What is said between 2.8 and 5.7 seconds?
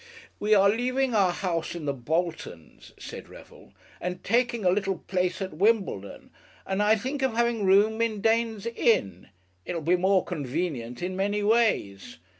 said Revel, "and taking a little place at